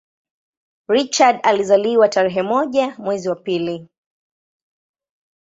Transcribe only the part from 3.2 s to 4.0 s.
wa pili